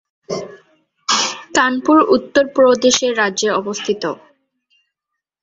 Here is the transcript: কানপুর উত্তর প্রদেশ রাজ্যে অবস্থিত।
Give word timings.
কানপুর 1.55 1.97
উত্তর 2.15 2.43
প্রদেশ 2.55 2.97
রাজ্যে 3.19 3.49
অবস্থিত। 3.59 4.03